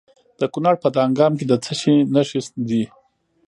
د 0.39 0.41
کونړ 0.53 0.73
په 0.83 0.87
دانګام 0.95 1.33
کې 1.39 1.45
د 1.51 1.53
څه 1.63 1.73
شي 1.79 1.93
نښې 2.13 2.39
دي؟ 2.69 2.83